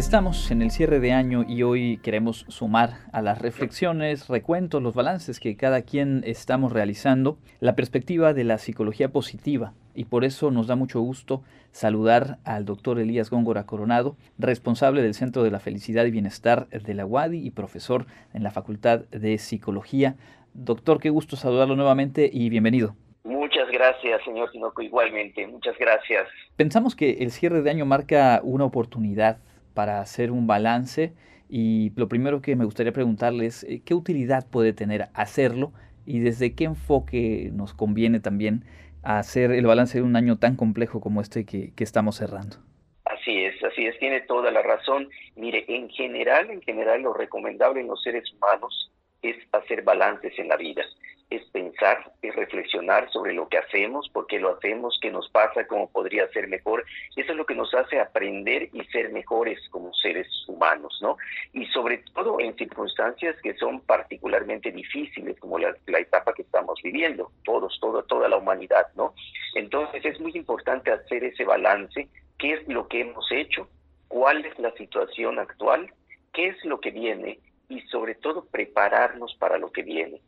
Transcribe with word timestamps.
Estamos 0.00 0.50
en 0.50 0.62
el 0.62 0.70
cierre 0.70 0.98
de 0.98 1.12
año 1.12 1.44
y 1.46 1.62
hoy 1.62 1.98
queremos 1.98 2.46
sumar 2.48 3.00
a 3.12 3.20
las 3.20 3.38
reflexiones, 3.38 4.28
recuentos, 4.28 4.82
los 4.82 4.94
balances 4.94 5.38
que 5.40 5.58
cada 5.58 5.82
quien 5.82 6.22
estamos 6.24 6.72
realizando, 6.72 7.36
la 7.60 7.76
perspectiva 7.76 8.32
de 8.32 8.44
la 8.44 8.56
psicología 8.56 9.10
positiva. 9.10 9.74
Y 9.94 10.06
por 10.06 10.24
eso 10.24 10.50
nos 10.50 10.68
da 10.68 10.74
mucho 10.74 11.00
gusto 11.00 11.42
saludar 11.70 12.38
al 12.44 12.64
doctor 12.64 12.98
Elías 12.98 13.28
Góngora 13.28 13.66
Coronado, 13.66 14.16
responsable 14.38 15.02
del 15.02 15.12
Centro 15.12 15.42
de 15.42 15.50
la 15.50 15.60
Felicidad 15.60 16.06
y 16.06 16.10
Bienestar 16.10 16.66
de 16.68 16.94
la 16.94 17.04
UADI 17.04 17.46
y 17.46 17.50
profesor 17.50 18.06
en 18.32 18.42
la 18.42 18.50
Facultad 18.50 19.00
de 19.10 19.36
Psicología. 19.36 20.16
Doctor, 20.54 20.98
qué 20.98 21.10
gusto 21.10 21.36
saludarlo 21.36 21.76
nuevamente 21.76 22.30
y 22.32 22.48
bienvenido. 22.48 22.96
Muchas 23.22 23.68
gracias, 23.70 24.24
señor 24.24 24.50
Tinoco, 24.50 24.80
igualmente. 24.80 25.46
Muchas 25.46 25.76
gracias. 25.78 26.26
Pensamos 26.56 26.96
que 26.96 27.18
el 27.20 27.30
cierre 27.30 27.60
de 27.60 27.68
año 27.68 27.84
marca 27.84 28.40
una 28.42 28.64
oportunidad 28.64 29.40
para 29.74 30.00
hacer 30.00 30.30
un 30.30 30.46
balance 30.46 31.12
y 31.48 31.90
lo 31.96 32.08
primero 32.08 32.40
que 32.40 32.54
me 32.54 32.64
gustaría 32.64 32.92
preguntarles, 32.92 33.64
eh, 33.64 33.82
¿qué 33.84 33.94
utilidad 33.94 34.46
puede 34.48 34.72
tener 34.72 35.08
hacerlo 35.14 35.72
y 36.06 36.20
desde 36.20 36.54
qué 36.54 36.64
enfoque 36.64 37.50
nos 37.52 37.74
conviene 37.74 38.20
también 38.20 38.64
hacer 39.02 39.50
el 39.50 39.66
balance 39.66 39.98
de 39.98 40.04
un 40.04 40.14
año 40.16 40.38
tan 40.38 40.56
complejo 40.56 41.00
como 41.00 41.20
este 41.20 41.44
que, 41.44 41.72
que 41.74 41.84
estamos 41.84 42.16
cerrando? 42.16 42.56
Así 43.04 43.44
es, 43.44 43.62
así 43.64 43.84
es, 43.86 43.98
tiene 43.98 44.20
toda 44.20 44.50
la 44.52 44.62
razón. 44.62 45.08
Mire, 45.34 45.64
en 45.68 45.88
general, 45.90 46.50
en 46.50 46.62
general 46.62 47.02
lo 47.02 47.12
recomendable 47.12 47.80
en 47.80 47.88
los 47.88 48.00
seres 48.02 48.24
humanos 48.32 48.92
es 49.22 49.36
hacer 49.52 49.82
balances 49.82 50.32
en 50.38 50.48
la 50.48 50.56
vida 50.56 50.82
es 51.30 51.44
pensar, 51.50 52.12
es 52.22 52.34
reflexionar 52.34 53.08
sobre 53.12 53.32
lo 53.32 53.48
que 53.48 53.58
hacemos, 53.58 54.08
por 54.08 54.26
qué 54.26 54.40
lo 54.40 54.56
hacemos, 54.56 54.98
qué 55.00 55.10
nos 55.12 55.28
pasa, 55.30 55.66
cómo 55.66 55.88
podría 55.88 56.28
ser 56.28 56.48
mejor. 56.48 56.84
Eso 57.14 57.30
es 57.30 57.38
lo 57.38 57.46
que 57.46 57.54
nos 57.54 57.72
hace 57.72 58.00
aprender 58.00 58.68
y 58.72 58.84
ser 58.86 59.10
mejores 59.12 59.60
como 59.70 59.94
seres 59.94 60.26
humanos, 60.48 60.98
¿no? 61.00 61.16
Y 61.52 61.66
sobre 61.66 61.98
todo 62.14 62.40
en 62.40 62.56
circunstancias 62.56 63.36
que 63.42 63.54
son 63.54 63.80
particularmente 63.80 64.72
difíciles, 64.72 65.38
como 65.38 65.58
la, 65.58 65.74
etapa 65.86 66.34
que 66.34 66.42
estamos 66.42 66.80
viviendo, 66.82 67.30
todos, 67.44 67.78
toda, 67.80 68.02
toda 68.02 68.28
la 68.28 68.36
humanidad, 68.36 68.88
¿no? 68.96 69.14
Entonces 69.54 70.04
es 70.04 70.18
muy 70.18 70.32
importante 70.34 70.90
hacer 70.90 71.22
ese 71.22 71.44
balance, 71.44 72.08
qué 72.38 72.54
es 72.54 72.68
lo 72.68 72.88
que 72.88 73.02
hemos 73.02 73.30
hecho, 73.30 73.68
cuál 74.08 74.44
es 74.44 74.58
la 74.58 74.72
situación 74.72 75.38
actual, 75.38 75.92
qué 76.32 76.48
es 76.48 76.64
lo 76.64 76.80
que 76.80 76.90
viene 76.90 77.38
y 77.68 77.80
sobre 77.82 78.16
todo 78.16 78.44
prepararnos 78.46 79.34
para 79.36 79.56
lo 79.56 79.70
que 79.70 79.82
viene. 79.82 80.20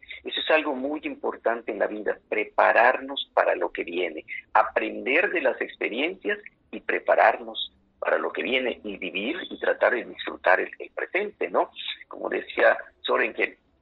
Algo 0.52 0.74
muy 0.74 1.00
importante 1.04 1.72
en 1.72 1.78
la 1.78 1.86
vida, 1.86 2.18
prepararnos 2.28 3.30
para 3.34 3.56
lo 3.56 3.72
que 3.72 3.84
viene, 3.84 4.24
aprender 4.52 5.30
de 5.30 5.40
las 5.40 5.60
experiencias 5.60 6.38
y 6.70 6.80
prepararnos 6.80 7.72
para 7.98 8.18
lo 8.18 8.32
que 8.32 8.42
viene 8.42 8.80
y 8.84 8.96
vivir 8.96 9.36
y 9.48 9.58
tratar 9.58 9.94
de 9.94 10.04
disfrutar 10.04 10.60
el, 10.60 10.70
presente, 10.94 11.48
¿no? 11.48 11.70
Como 12.08 12.28
decía 12.28 12.76
Soren 13.00 13.34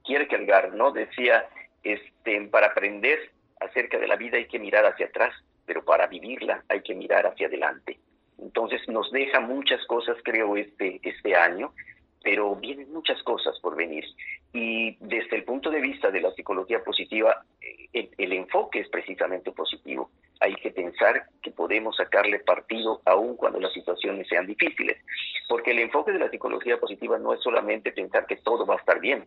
Kierkegaard, 0.03 0.73
¿no? 0.73 0.91
Decía, 0.91 1.47
este, 1.83 2.41
para 2.47 2.67
aprender 2.67 3.31
acerca 3.59 3.97
de 3.97 4.07
la 4.07 4.15
vida 4.15 4.37
hay 4.37 4.47
que 4.47 4.59
mirar 4.59 4.85
hacia 4.85 5.07
atrás, 5.07 5.33
pero 5.65 5.83
para 5.83 6.07
vivirla 6.07 6.63
hay 6.69 6.81
que 6.81 6.95
mirar 6.95 7.25
hacia 7.27 7.47
adelante. 7.47 7.99
Entonces 8.39 8.81
nos 8.87 9.11
deja 9.11 9.39
muchas 9.39 9.85
cosas, 9.85 10.17
creo, 10.23 10.55
este, 10.55 10.99
este 11.03 11.35
año 11.35 11.73
pero 12.23 12.55
vienen 12.55 12.91
muchas 12.91 13.21
cosas 13.23 13.57
por 13.59 13.75
venir. 13.75 14.05
Y 14.53 14.97
desde 14.99 15.37
el 15.37 15.43
punto 15.43 15.69
de 15.69 15.79
vista 15.79 16.11
de 16.11 16.19
la 16.19 16.31
psicología 16.31 16.83
positiva, 16.83 17.45
eh, 17.61 18.09
el, 18.17 18.33
enfoque 18.33 18.79
es 18.79 18.89
precisamente 18.89 19.51
positivo. 19.51 20.11
Hay 20.41 20.55
que 20.55 20.71
pensar 20.71 21.25
que 21.41 21.51
podemos 21.51 21.95
sacarle 21.95 22.39
partido 22.39 23.01
aún 23.05 23.37
cuando 23.37 23.59
las 23.59 23.71
situaciones 23.73 24.27
sean 24.27 24.47
difíciles, 24.47 24.97
porque 25.47 25.71
el 25.71 25.79
enfoque 25.79 26.11
de 26.11 26.19
la 26.19 26.29
psicología 26.29 26.77
positiva 26.79 27.17
no 27.17 27.33
es 27.33 27.41
solamente 27.41 27.91
pensar 27.93 28.25
que 28.25 28.37
todo 28.37 28.65
va 28.65 28.75
a 28.75 28.79
estar 28.79 28.99
bien, 28.99 29.25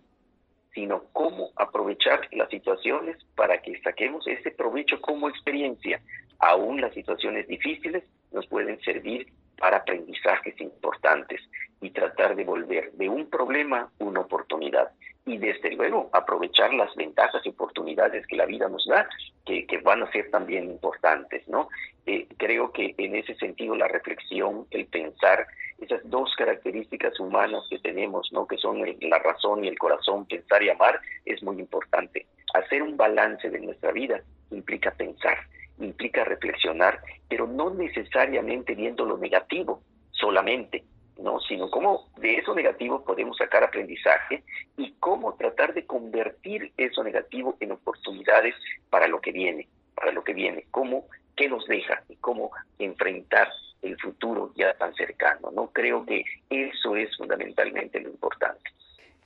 sino 0.75 1.05
cómo 1.13 1.51
aprovechar 1.57 2.29
las 2.33 2.51
situaciones 2.51 3.17
para 3.35 3.63
que 3.63 3.81
saquemos 3.81 4.27
ese 4.27 4.51
provecho 4.51 5.01
como 5.01 5.29
experiencia. 5.29 6.03
Aún 6.39 6.81
las 6.81 6.93
situaciones 6.93 7.49
difíciles 7.49 8.05
nos 8.33 8.47
pueden 8.49 8.79
servir 8.81 9.33
para 9.57 9.79
aprendizajes 9.79 10.61
importantes 10.61 11.41
y 11.81 11.91
tratar 11.91 12.35
de 12.35 12.45
volver 12.45 12.93
de 12.93 13.09
un 13.09 13.31
problema 13.31 13.91
una 13.99 14.21
oportunidad 14.21 14.91
y 15.27 15.39
desde 15.39 15.71
luego 15.73 16.11
aprovechar 16.13 16.75
las 16.75 16.95
ventajas 16.97 17.45
y 17.45 17.49
oportunidades 17.49 18.27
que 18.27 18.37
la 18.37 18.45
vida 18.45 18.69
nos 18.69 18.87
da, 18.87 19.09
que, 19.47 19.67
van 19.83 20.03
a 20.03 20.11
ser 20.13 20.31
también 20.31 20.71
importantes, 20.71 21.47
¿no? 21.49 21.69
Eh, 22.07 22.27
creo 22.37 22.73
que 22.73 22.95
en 22.99 23.17
ese 23.17 23.35
sentido 23.37 23.75
la 23.75 23.89
reflexión, 23.89 24.67
el 24.71 24.87
pensar, 24.87 25.47
esas 25.79 26.01
dos 26.05 26.35
características 26.37 27.19
humanas 27.19 27.65
que 27.71 27.79
tenemos, 27.79 28.31
¿no? 28.33 28.47
Que 28.47 28.59
son 28.59 28.83
la 29.01 29.19
razón 29.19 29.65
y 29.65 29.69
el 29.69 29.79
corazón, 29.79 30.27
pensar 30.27 30.63
y 30.63 30.71
amar, 30.71 31.01
es 31.25 31.43
muy 31.43 31.59
importante. 31.59 32.27
Hacer 32.55 32.83
un 32.83 32.97
balance 32.97 33.49
de 33.49 33.61
nuestra 33.61 33.93
vida 33.93 34.23
implica 34.51 34.91
pensar, 34.93 35.39
implica 35.79 36.25
reflexionar, 36.25 37.01
pero 37.29 37.47
no 37.47 37.71
necesariamente 37.71 38.75
viendo 38.75 39.05
lo 39.05 39.17
negativo 39.17 39.83
solamente, 40.11 40.85
no, 41.19 41.41
sino 41.41 41.71
cómo 41.71 42.09
de 42.17 42.37
eso 42.37 42.55
negativo 42.55 43.05
podemos 43.05 43.37
sacar 43.37 43.63
aprendizaje 43.63 44.43
y 44.77 44.93
cómo 45.01 45.35
tratar 45.35 45.75
de 45.75 45.87
convertir 45.87 46.73
eso 46.77 47.05
negativo 47.05 47.57
en 47.61 47.73
oportunidades 47.73 48.55
para 48.91 49.07
lo 49.07 49.21
que 49.21 49.33
viene, 49.33 49.69
para 49.95 50.13
lo 50.13 50.25
que 50.25 50.35
viene, 50.35 50.67
cómo, 50.71 51.07
qué 51.37 51.49
nos 51.49 51.67
deja 51.67 52.03
y 52.09 52.17
cómo 52.17 52.51
enfrentar 52.79 53.49
el 53.83 53.99
futuro 54.01 54.53
ya 54.57 54.75
tan 54.75 54.95
cercano. 54.95 55.51
No 55.53 55.69
creo 55.69 56.05
que 56.05 56.25
eso 56.51 56.97
es 56.97 57.17
fundamentalmente 57.17 58.01
lo 58.01 58.09
importante. 58.09 58.71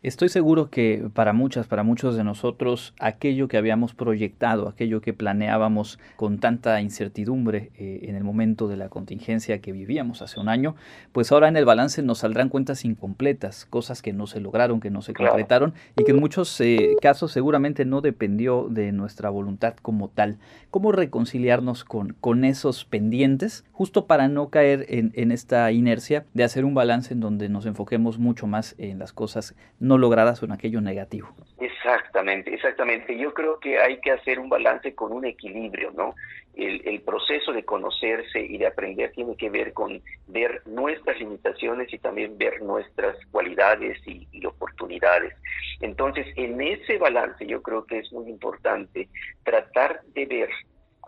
Estoy 0.01 0.29
seguro 0.29 0.71
que 0.71 1.11
para 1.13 1.33
muchas, 1.33 1.67
para 1.67 1.83
muchos 1.83 2.15
de 2.15 2.23
nosotros, 2.23 2.95
aquello 3.01 3.49
que 3.49 3.57
habíamos 3.57 3.95
proyectado, 3.95 4.69
aquello 4.69 5.01
que 5.01 5.13
planeábamos 5.13 5.99
con 6.15 6.39
tanta 6.39 6.81
incertidumbre 6.81 7.73
eh, 7.77 8.03
en 8.05 8.15
el 8.15 8.23
momento 8.23 8.69
de 8.69 8.77
la 8.77 8.91
contingencia 8.91 9.61
que 9.61 9.73
vivíamos 9.73 10.23
hace 10.23 10.39
un 10.39 10.49
año, 10.49 10.77
pues 11.11 11.33
ahora 11.33 11.49
en 11.49 11.57
el 11.57 11.65
balance 11.65 12.01
nos 12.05 12.19
saldrán 12.19 12.49
cuentas 12.49 12.85
incompletas, 12.85 13.67
cosas 13.67 14.01
que 14.01 14.13
no 14.13 14.29
se 14.29 14.39
lograron, 14.39 14.79
que 14.79 14.91
no 14.91 15.03
se 15.03 15.15
concretaron 15.15 15.75
y 15.97 16.05
que 16.05 16.13
en 16.13 16.21
muchos 16.21 16.61
eh, 16.61 16.95
casos 17.03 17.33
seguramente 17.33 17.85
no 17.85 18.01
dependió 18.01 18.69
de 18.71 18.93
nuestra 18.93 19.31
voluntad 19.31 19.75
como 19.83 20.11
tal. 20.11 20.39
¿Cómo 20.71 20.93
reconciliarnos 20.93 21.83
con, 21.83 22.15
con 22.21 22.45
esos 22.45 22.85
pendientes 22.85 23.65
justo 23.73 24.07
para 24.07 24.29
no 24.29 24.49
caer 24.49 24.87
en, 24.91 25.11
en 25.17 25.33
esta 25.33 25.73
inercia 25.73 26.25
de 26.35 26.45
hacer 26.45 26.65
un 26.65 26.75
balance 26.75 27.13
en 27.15 27.19
donde 27.19 27.49
nos 27.49 27.67
enfoquemos 27.67 28.21
mucho 28.21 28.47
más 28.47 28.77
en 28.79 29.01
las 29.01 29.13
cosas 29.13 29.57
no 29.88 29.88
logradas 29.97 30.43
en 30.43 30.53
aquello 30.53 30.81
negativo. 30.81 31.29
Exactamente, 31.59 32.53
exactamente. 32.53 33.17
Yo 33.17 33.33
creo 33.33 33.59
que 33.59 33.79
hay 33.79 34.01
que 34.01 34.11
hacer 34.11 34.39
un 34.39 34.49
balance 34.49 34.95
con 34.95 35.13
un 35.13 35.25
equilibrio, 35.25 35.93
¿no? 35.93 36.15
El, 36.55 37.01
proceso 37.03 37.53
de 37.53 37.65
conocerse 37.65 38.41
y 38.41 38.59
de 38.59 38.67
aprender 38.67 39.13
tiene 39.13 39.37
que 39.37 39.49
ver 39.49 39.73
con 39.73 40.03
ver 40.27 40.61
nuestras 40.67 41.19
limitaciones 41.19 41.93
y 41.93 41.99
también 41.99 42.37
ver 42.37 42.61
nuestras 42.61 43.17
cualidades 43.31 43.97
y, 44.07 44.27
y 44.33 44.45
oportunidades. 44.45 45.35
Entonces, 45.81 46.27
en 46.37 46.61
ese 46.61 46.99
balance 46.99 47.47
yo 47.47 47.63
creo 47.63 47.87
que 47.87 48.01
es 48.01 48.13
muy 48.13 48.29
importante 48.29 49.09
tratar 49.45 50.03
de 50.15 50.27
ver 50.27 50.51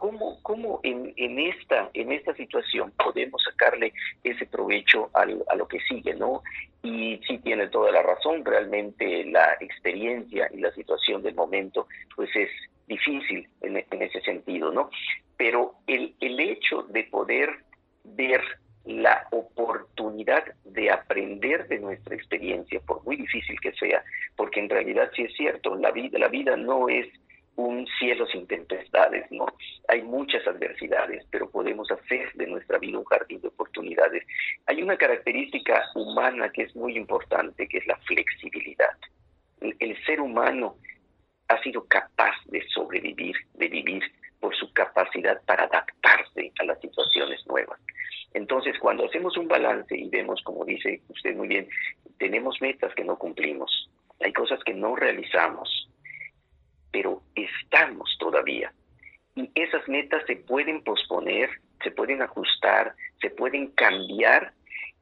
¿Cómo, 0.01 0.39
cómo 0.43 0.81
en, 0.83 1.13
en, 1.17 1.39
esta, 1.39 1.91
en 1.93 2.11
esta 2.11 2.35
situación 2.35 2.91
podemos 2.93 3.43
sacarle 3.45 3.93
ese 4.25 4.47
provecho 4.47 5.11
al, 5.13 5.45
a 5.51 5.57
lo 5.57 5.69
que 5.69 5.79
sigue, 5.81 6.15
¿no? 6.15 6.43
Y 6.83 7.21
sí 7.29 7.37
tiene 7.39 7.69
toda 7.69 7.93
la 7.93 8.03
razón, 8.03 8.43
realmente 8.43 9.27
la 9.27 9.59
experiencia 9.61 10.49
y 10.55 10.57
la 10.57 10.73
situación 10.73 11.23
del 11.23 11.35
momento, 11.35 11.87
pues 12.17 12.35
es 12.35 12.49
difícil 12.89 13.47
en, 13.61 13.77
en 13.77 14.03
ese 14.03 14.23
sentido, 14.23 14.73
¿no? 14.73 14.89
Pero 15.37 15.75
el, 15.87 16.15
el 16.21 16.41
hecho 16.41 16.83
de 16.85 17.05
poder 17.05 17.51
ver 18.05 18.41
la 18.87 19.29
oportunidad 19.33 20.45
de 20.65 20.91
aprender 20.91 21.69
de 21.69 21.79
nuestra 21.79 22.15
experiencia, 22.15 22.81
por 22.81 23.05
muy 23.05 23.17
difícil 23.17 23.61
que 23.61 23.73
sea, 23.73 24.03
porque 24.35 24.61
en 24.61 24.71
realidad 24.71 25.11
sí 25.15 25.25
es 25.25 25.35
cierto, 25.35 25.77
la 25.77 25.91
vida, 25.91 26.19
la 26.19 26.29
vida 26.29 26.57
no 26.57 26.89
es 26.89 27.07
un 27.57 27.87
cielo 27.99 28.27
sin 28.27 28.47
tempestades, 28.47 29.31
¿no? 29.31 29.47
Hay 29.89 30.03
muchas 30.03 30.47
adversidades, 30.47 31.25
pero 31.31 31.51
podemos 31.51 31.91
hacer 31.91 32.33
de 32.35 32.47
nuestra 32.47 32.79
vida 32.79 32.99
un 32.99 33.05
jardín 33.05 33.41
de 33.41 33.49
oportunidades. 33.49 34.25
Hay 34.67 34.83
una 34.83 34.97
característica 34.97 35.83
humana 35.95 36.51
que 36.51 36.63
es 36.63 36.77
muy 36.77 36.97
importante, 36.97 37.69
que 37.69 37.79
es 37.79 37.87
la 37.87 37.97
flexibilidad. 37.99 38.97
El, 39.61 39.97
ser 40.07 40.21
humano 40.21 40.77
ha 41.49 41.63
sido 41.63 41.85
capaz 41.87 42.35
de 42.47 42.67
sobrevivir, 42.69 43.37
de 43.55 43.69
vivir 43.69 44.03
por 44.41 44.57
su 44.57 44.73
capacidad 44.73 45.43
para 45.45 45.65
adaptarse 45.65 46.53
a 46.59 46.65
las 46.65 46.81
situaciones 46.81 47.47
nuevas. 47.47 47.79
Entonces, 48.33 48.79
cuando 48.79 49.05
hacemos 49.05 49.37
un 49.37 49.49
balance 49.49 49.97
y 49.97 50.09
vemos, 50.09 50.41
como 50.45 50.65
dice 50.65 51.03
usted 51.09 51.37
muy 51.37 51.49
bien, 51.49 51.69
tenemos 52.19 52.61
metas 52.63 52.95
que 52.95 53.05
no 53.05 53.19
cumplimos, 53.19 53.91
hay 54.21 54.33
cosas 54.33 54.61
que 54.65 54.75
no 54.75 54.97
realizamos, 54.97 55.89
pero 56.93 57.23
estamos 57.35 58.17
todavía. 58.19 58.73
Y 59.35 59.51
esas 59.55 59.79
metas 59.91 60.23
se 60.27 60.37
pueden 60.37 60.83
posponer, 60.83 61.51
se 61.83 61.91
pueden 61.91 62.23
ajustar, 62.23 62.95
se 63.21 63.31
pueden 63.31 63.69
cambiar 63.73 64.53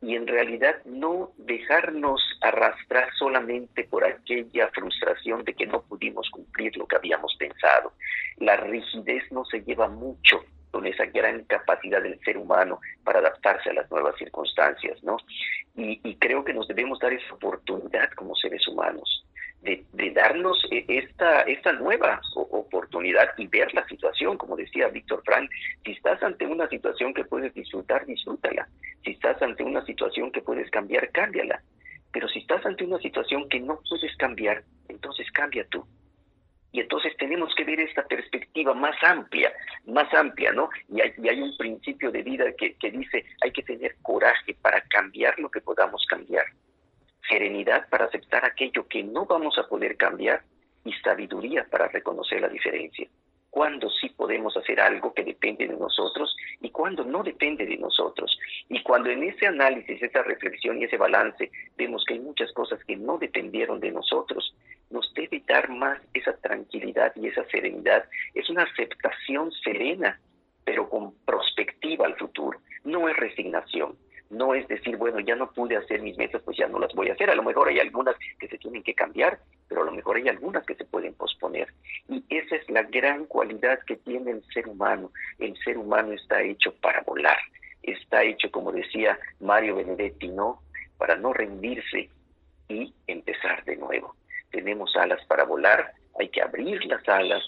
y 0.01 0.15
en 0.15 0.27
realidad 0.27 0.77
no 0.85 1.33
dejarnos 1.37 2.21
arrastrar 2.41 3.09
solamente 3.19 3.85
por 3.85 4.05
aquella 4.05 4.69
frustración 4.69 5.45
de 5.45 5.55
que 5.55 5.67
no 5.67 5.83
pudimos 5.83 6.31
cumplir 6.31 6.77
lo 6.77 6.87
que 6.87 6.97
habíamos 6.97 7.35
pensado. 7.37 7.93
La 8.39 8.57
rigidez 8.57 9.31
no 9.33 9.45
se 9.45 9.61
lleva 9.63 9.89
mucho 9.89 10.45
con 10.71 10.87
esa 10.87 11.07
gran 11.07 11.45
capacidad 11.45 12.03
del 12.03 12.21
ser 12.21 12.39
humano 12.39 12.81
para 13.03 13.19
adaptarse 13.19 13.71
a 13.71 13.75
las 13.75 13.91
nuevas 13.91 14.17
circunstancias, 14.17 15.03
¿no? 15.03 15.17
Y, 15.75 16.01
y 16.05 16.17
creo 16.17 16.45
que 16.45 16.55
nos 16.55 16.69
debemos 16.69 16.99
dar 17.01 17.13
esa 17.13 17.35
oportunidad 17.35 18.11
como 18.13 18.37
seres 18.37 18.67
humanos 18.69 19.18
de, 19.63 20.11
darnos 20.13 20.59
e, 20.71 20.85
esta, 20.89 21.43
esta 21.43 21.73
nueva 21.73 22.21
oportunidad 22.35 23.29
y 23.37 23.47
ver 23.47 23.73
la 23.75 23.87
situación, 23.87 24.37
como 24.37 24.57
decía 24.57 24.89
Víctor 24.89 25.23
Frank, 25.25 25.51
si 25.85 25.93
estás 25.93 26.23
ante 26.23 26.47
una 26.47 26.69
situación 26.69 27.15
que 27.15 27.25
puedes 27.25 27.53
disfrutar, 27.55 28.07
disfrútala. 28.07 28.69
Si 29.05 29.11
estás 29.11 29.41
ante 29.43 29.63
una 29.63 29.85
situación 29.85 30.31
que 30.33 30.43
puedes 30.43 30.71
cambiar, 30.71 31.11
cámbiala. 31.11 31.63
Pero 32.13 32.29
si 32.29 32.41
estás 32.41 32.65
ante 32.65 32.85
una 32.85 32.99
situación 32.99 33.49
que 33.49 33.61
no 33.61 33.81
puedes 33.89 34.17
cambiar, 34.17 34.63
entonces 34.89 35.31
cambia 35.33 35.67
tú. 35.69 35.85
Y 36.71 36.81
entonces 36.81 37.17
tenemos 37.17 37.55
que 37.55 37.65
ver 37.65 37.81
esta 37.81 38.07
perspectiva 38.07 38.75
más 38.75 38.95
amplia, 39.03 39.53
más 39.87 40.13
amplia, 40.13 40.53
¿no? 40.53 40.69
Y 40.89 41.01
hay, 41.01 41.13
y 41.17 41.29
hay 41.29 41.41
un 41.41 41.57
principio 41.57 42.11
de 42.11 42.23
vida 42.23 42.45
que, 42.59 42.75
que 42.75 42.91
dice, 42.91 43.25
hay 43.43 43.53
que 43.53 43.63
tener 43.63 43.97
coraje 44.03 44.55
para 44.61 44.81
cambiar 44.83 45.39
lo 45.39 45.51
que 45.51 45.61
podamos 45.61 46.05
cambiar 46.07 46.45
serenidad 47.29 47.89
para 47.89 48.07
aceptar 48.07 48.45
aquello 48.45 48.87
que 48.89 49.03
no 49.03 49.27
vamos 49.27 49.59
a 49.59 49.69
poder 49.69 49.97
cambiar 49.97 50.43
y 50.85 50.93
sabiduría 50.95 51.67
para 51.71 51.89
reconocer 51.89 52.41
la 52.41 52.49
diferencia. 52.49 53.09
Cuando 53.51 53.91
sí 53.91 54.11
podemos 54.11 54.57
hacer 54.57 54.81
algo 54.81 55.13
que 55.15 55.25
depende 55.25 55.67
de 55.67 55.77
nosotros 55.77 56.37
y 56.61 56.71
cuando 56.71 57.05
no 57.05 57.23
depende 57.23 57.65
de 57.67 57.77
nosotros. 57.77 58.39
Y 58.69 58.83
cuando 58.83 59.11
en 59.11 59.23
ese 59.23 59.47
análisis, 59.47 60.03
esa 60.03 60.23
reflexión 60.23 60.81
y 60.81 60.85
ese 60.85 60.97
balance 60.97 61.51
vemos 61.77 62.05
que 62.07 62.15
hay 62.15 62.21
muchas 62.21 62.53
cosas 62.53 62.83
que 62.85 62.97
no 62.97 63.19
dependieron 63.19 63.81
de 63.81 63.91
nosotros, 63.91 64.55
nos 64.91 65.13
debe 65.15 65.43
dar 65.47 65.69
más 65.71 65.99
esa 66.15 66.37
tranquilidad 66.37 67.13
y 67.17 67.29
esa 67.29 67.45
serenidad. 67.47 68.05
Es 68.35 68.49
una 68.51 68.65
aceptación 68.65 69.51
serena, 69.65 70.21
pero 70.65 70.89
con 70.89 71.15
perspectiva 71.25 72.07
al 72.07 72.17
futuro. 72.17 72.61
No 72.85 73.09
es 73.09 73.17
resignación 73.17 73.97
no 74.31 74.55
es 74.55 74.69
decir, 74.69 74.97
bueno, 74.97 75.21
ya 75.21 75.35
no 75.37 75.51
pude 75.51 75.77
hacer 75.77 76.03
mis 76.03 76.17
metas, 76.19 76.43
pues 76.43 76.57
ya 76.57 76.69
no 76.69 76.79
las 76.79 76.95
voy 76.95 77.09
a 77.09 77.15
hacer. 77.15 77.31
A 77.31 77.35
lo 77.35 77.43
mejor 77.43 77.69
hay 77.69 77.79
algunas 77.79 78.15
que 78.39 78.49
se 78.49 78.59
tienen 78.59 78.83
que 78.83 78.95
cambiar, 78.95 79.39
pero 79.69 79.83
a 79.83 79.85
lo 79.85 79.93
mejor 79.93 80.17
hay 80.17 80.29
algunas 80.29 80.67
que 80.67 80.75
se 80.75 80.85
pueden 80.85 81.15
posponer. 81.15 81.69
Y 82.09 82.23
esa 82.29 82.57
es 82.57 82.69
la 82.69 82.83
gran 82.83 83.25
cualidad 83.27 83.79
que 83.87 83.97
tiene 83.97 84.33
el 84.33 84.45
ser 84.53 84.69
humano. 84.69 85.11
El 85.39 85.57
ser 85.65 85.79
humano 85.79 86.13
está 86.13 86.43
hecho 86.43 86.75
para 86.81 87.01
volar. 87.03 87.39
Está 87.83 88.23
hecho, 88.23 88.51
como 88.51 88.71
decía 88.71 89.19
Mario 89.41 89.77
Benedetti, 89.77 90.29
¿no? 90.29 90.61
Para 90.99 91.17
no 91.17 91.33
rendirse 91.33 92.11
y 92.69 92.93
empezar 93.07 93.65
de 93.65 93.77
nuevo. 93.77 94.15
Tenemos 94.51 94.95
alas 94.97 95.25
para 95.27 95.45
volar, 95.45 95.93
hay 96.19 96.29
que 96.29 96.43
abrir 96.43 96.85
las 96.87 97.07
alas 97.09 97.43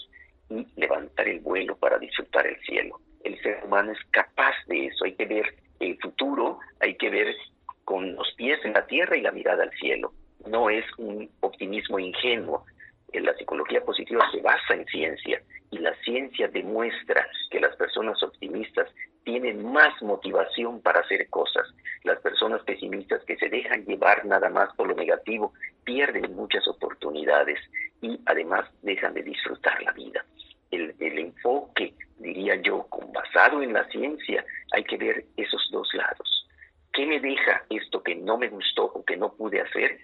y 0.49 0.67
levantar 0.77 1.29
el 1.29 1.41
vuelo 1.41 1.77
para 1.77 1.99
disfrutar 1.99 2.47
el 2.47 2.59
cielo. 2.61 3.01
El 3.23 3.41
ser 3.43 3.63
humano 3.65 3.93
es 3.93 3.99
capaz 4.11 4.55
de 4.67 4.87
eso, 4.87 5.05
hay 5.05 5.15
que 5.15 5.27
ver 5.27 5.55
el 5.81 5.99
futuro 5.99 6.59
hay 6.79 6.95
que 6.95 7.11
ver 7.11 7.35
con 7.85 8.15
los 8.15 8.33
pies 8.37 8.61
en 8.65 8.75
la 8.75 8.87
tierra 8.87 9.17
y 9.17 9.23
la 9.23 9.33
mirada 9.33 9.65
al 9.65 9.73
cielo. 9.73 10.13
No 10.47 10.71
es 10.71 10.85
un 10.99 11.29
optimismo 11.41 11.99
ingenuo. 11.99 12.65
La 13.13 13.35
psicología 13.35 13.85
positiva 13.85 14.25
se 14.31 14.41
basa 14.41 14.75
en 14.75 14.87
ciencia 14.87 15.43
y 15.71 15.79
la 15.79 15.95
ciencia 16.05 16.49
demuestra 16.49 17.27
que 17.51 17.61
las 17.61 17.75
personas 17.77 18.23
optimistas 18.23 18.89
tienen 19.25 19.65
más 19.73 20.01
motivación 20.03 20.81
para 20.81 21.01
hacer 21.01 21.29
cosas. 21.29 21.67
Las 22.05 22.21
personas 22.21 22.63
pesimistas 22.63 23.25
que 23.25 23.37
se 23.37 23.49
dejan 23.49 23.85
llevar 23.85 24.25
nada 24.25 24.49
más 24.49 24.73
por 24.77 24.89
lo 24.89 24.95
negativo 24.95 25.53
pierden 25.85 26.35
muchas 26.35 26.67
oportunidades 26.69 27.59
y 28.01 28.21
además 28.27 28.71
dejan 28.83 29.15
de 29.15 29.23
disfrutar 29.23 29.83
la 29.83 29.93
vida. 29.93 30.25
El, 30.71 30.95
el 31.01 31.19
enfoque, 31.19 31.95
diría 32.21 32.57
yo, 32.63 32.87
con 32.89 33.13
basado 33.13 33.63
en 33.63 33.73
la 33.73 33.87
ciencia, 33.89 34.45
hay 34.73 34.85
que 34.85 34.97
ver 34.97 35.25
esos 35.37 35.69
dos 35.73 35.93
lados. 35.95 36.47
¿Qué 36.93 37.07
me 37.07 37.21
deja 37.21 37.65
esto 37.71 38.03
que 38.03 38.15
no 38.15 38.37
me 38.37 38.49
gustó 38.49 38.85
o 38.87 39.05
que 39.05 39.17
no 39.17 39.33
pude 39.33 39.61
hacer? 39.61 39.99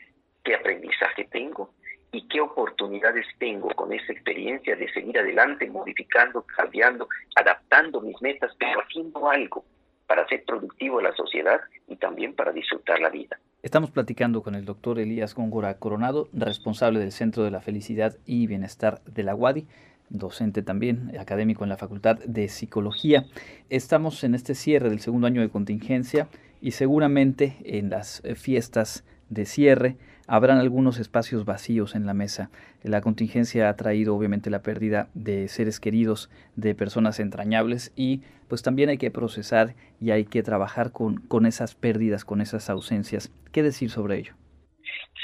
¿Qué 0.45 0.55
aprendizaje 0.55 1.25
tengo? 1.31 1.75
¿Y 2.13 2.27
qué 2.29 2.41
oportunidades 2.41 3.27
tengo 3.39 3.69
con 3.71 3.93
esa 3.93 4.13
experiencia 4.13 4.77
de 4.77 4.91
seguir 4.93 5.19
adelante, 5.19 5.69
modificando, 5.69 6.45
cambiando, 6.57 7.09
adaptando 7.35 8.01
mis 8.01 8.21
metas, 8.23 8.53
pero 8.59 8.81
haciendo 8.81 9.29
algo 9.29 9.65
para 10.07 10.27
ser 10.29 10.45
productivo 10.45 11.01
en 11.01 11.07
la 11.07 11.15
sociedad 11.15 11.61
y 11.89 11.97
también 11.97 12.35
para 12.35 12.53
disfrutar 12.53 13.01
la 13.01 13.11
vida? 13.11 13.39
Estamos 13.63 13.91
platicando 13.91 14.43
con 14.43 14.55
el 14.55 14.65
doctor 14.65 15.01
Elías 15.01 15.35
Góngora 15.35 15.79
Coronado, 15.79 16.29
responsable 16.33 17.01
del 17.01 17.11
Centro 17.11 17.43
de 17.43 17.51
la 17.51 17.61
Felicidad 17.61 18.17
y 18.25 18.47
Bienestar 18.47 19.03
de 19.05 19.25
la 19.25 19.35
UADI 19.35 19.67
docente 20.11 20.63
también, 20.63 21.13
académico 21.19 21.65
en 21.65 21.71
la 21.71 21.77
Facultad 21.77 22.19
de 22.19 22.49
Psicología. 22.49 23.27
Estamos 23.71 24.23
en 24.25 24.35
este 24.35 24.55
cierre 24.55 24.91
del 24.91 25.01
segundo 25.01 25.27
año 25.27 25.41
de 25.41 25.49
contingencia 25.49 26.29
y 26.61 26.73
seguramente 26.73 27.57
en 27.65 27.91
las 27.91 28.23
eh, 28.25 28.35
fiestas 28.35 29.05
de 29.29 29.45
cierre 29.45 29.97
habrán 30.27 30.59
algunos 30.59 30.99
espacios 30.99 31.45
vacíos 31.45 31.95
en 31.95 32.07
la 32.07 32.15
mesa. 32.15 32.51
La 32.83 33.01
contingencia 33.01 33.69
ha 33.69 33.77
traído 33.77 34.15
obviamente 34.15 34.51
la 34.51 34.63
pérdida 34.63 35.09
de 35.15 35.49
seres 35.49 35.81
queridos, 35.81 36.31
de 36.57 36.75
personas 36.75 37.21
entrañables 37.21 37.93
y 37.97 38.23
pues 38.49 38.63
también 38.63 38.89
hay 38.89 38.99
que 38.99 39.11
procesar 39.11 39.75
y 40.01 40.11
hay 40.11 40.25
que 40.25 40.43
trabajar 40.43 40.93
con, 40.93 41.19
con 41.19 41.47
esas 41.47 41.75
pérdidas, 41.75 42.25
con 42.25 42.41
esas 42.41 42.71
ausencias. 42.71 43.31
¿Qué 43.53 43.63
decir 43.63 43.91
sobre 43.91 44.19
ello? 44.19 44.35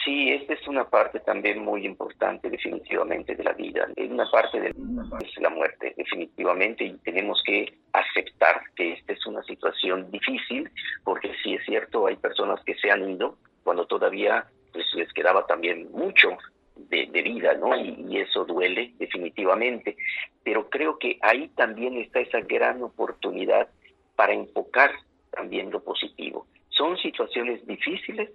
Sí, 0.04 0.30
esta 0.30 0.54
es 0.54 0.66
una 0.66 0.88
parte 0.88 1.20
también 1.20 1.60
muy 1.60 1.86
importante 1.86 2.50
definitivamente 2.50 3.36
de 3.36 3.44
la 3.44 3.52
vida. 3.52 3.86
Es 3.94 4.10
una 4.10 4.28
parte 4.30 4.60
de 4.60 4.74
la 5.40 5.50
muerte 5.50 5.94
definitivamente 5.96 6.84
y 6.84 6.96
tenemos 6.98 7.40
que 7.44 7.72
aceptar 7.92 8.62
que 8.74 8.94
esta 8.94 9.12
es 9.12 9.24
una 9.26 9.42
situación 9.44 10.10
difícil 10.10 10.68
porque 11.04 11.32
sí 11.42 11.54
es 11.54 11.64
cierto, 11.66 12.06
hay 12.06 12.16
personas 12.16 12.62
que 12.64 12.74
se 12.76 12.90
han 12.90 13.08
ido 13.08 13.36
cuando 13.62 13.86
todavía 13.86 14.46
pues, 14.72 14.86
les 14.94 15.12
quedaba 15.12 15.46
también 15.46 15.90
mucho 15.92 16.30
de, 16.76 17.06
vida, 17.22 17.54
¿no? 17.54 17.76
Y, 17.76 18.04
y, 18.08 18.18
eso 18.18 18.44
duele 18.44 18.94
definitivamente. 18.98 19.96
Pero 20.42 20.68
creo 20.68 20.98
que 20.98 21.18
ahí 21.22 21.48
también 21.54 21.96
está 21.98 22.20
esa 22.20 22.40
gran 22.40 22.82
oportunidad 22.82 23.68
para 24.16 24.32
enfocar 24.32 24.90
también 25.30 25.70
lo 25.70 25.82
positivo. 25.82 26.46
Son 26.70 26.96
situaciones 26.96 27.64
difíciles, 27.66 28.30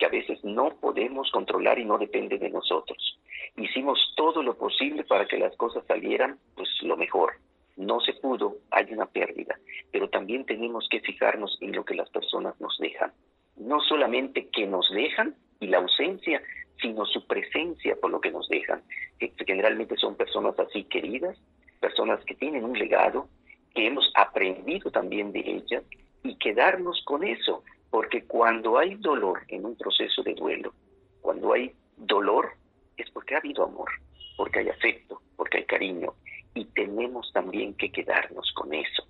que 0.00 0.06
a 0.06 0.08
veces 0.08 0.42
no 0.42 0.70
podemos 0.80 1.30
controlar 1.30 1.78
y 1.78 1.84
no 1.84 1.98
depende 1.98 2.38
de 2.38 2.48
nosotros. 2.48 3.18
Hicimos 3.56 3.98
todo 4.16 4.42
lo 4.42 4.56
posible 4.56 5.04
para 5.04 5.26
que 5.26 5.38
las 5.38 5.54
cosas 5.56 5.84
salieran 5.86 6.38
pues 6.56 6.68
lo 6.82 6.96
mejor. 6.96 7.34
No 7.76 8.00
se 8.00 8.14
pudo, 8.14 8.56
hay 8.70 8.92
una 8.92 9.06
pérdida, 9.06 9.58
pero 9.92 10.08
también 10.08 10.46
tenemos 10.46 10.88
que 10.90 11.00
fijarnos 11.00 11.58
en 11.60 11.72
lo 11.72 11.84
que 11.84 11.94
las 11.94 12.08
personas 12.08 12.58
nos 12.60 12.78
dejan. 12.78 13.12
No 13.56 13.80
solamente 13.80 14.48
que 14.48 14.66
nos 14.66 14.90
dejan 14.90 15.34
y 15.60 15.66
la 15.66 15.78
ausencia, 15.78 16.42
sino 16.80 17.04
su 17.04 17.26
presencia 17.26 17.94
por 18.00 18.10
lo 18.10 18.22
que 18.22 18.30
nos 18.30 18.48
dejan. 18.48 18.82
Que 19.18 19.32
generalmente 19.46 19.96
son 19.96 20.16
personas 20.16 20.58
así 20.58 20.84
queridas, 20.84 21.36
personas 21.78 22.24
que 22.24 22.34
tienen 22.34 22.64
un 22.64 22.78
legado, 22.78 23.28
que 23.74 23.86
hemos 23.86 24.10
aprendido 24.14 24.90
también 24.90 25.32
de 25.32 25.40
ellas 25.40 25.84
y 26.22 26.36
quedarnos 26.36 27.02
con 27.04 27.22
eso, 27.22 27.62
porque 27.90 28.24
cuando 28.24 28.78
hay 28.78 28.94
dolor 28.94 29.42
en 29.48 29.64
un 29.64 29.76
proceso 29.76 30.22
de 30.22 30.34
duelo, 30.34 30.72
cuando 31.20 31.52
hay 31.52 31.72
dolor, 31.96 32.52
es 32.96 33.10
porque 33.10 33.34
ha 33.34 33.38
habido 33.38 33.64
amor, 33.64 33.90
porque 34.36 34.60
hay 34.60 34.68
afecto, 34.68 35.20
porque 35.36 35.58
hay 35.58 35.64
cariño, 35.64 36.14
y 36.54 36.64
tenemos 36.66 37.30
también 37.32 37.74
que 37.74 37.90
quedarnos 37.90 38.52
con 38.54 38.72
eso. 38.72 39.04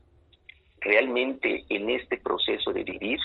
Realmente 0.80 1.64
en 1.68 1.90
este 1.90 2.16
proceso 2.16 2.72
de 2.72 2.84
vivir, 2.84 3.18